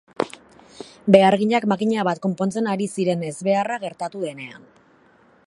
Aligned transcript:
Beharginak 1.15 1.67
makina 1.73 2.07
bat 2.09 2.23
konpontzen 2.25 2.71
ari 2.73 2.91
ziren 2.97 3.27
ezbeharra 3.31 3.79
gertatu 3.87 4.25
denean. 4.29 4.67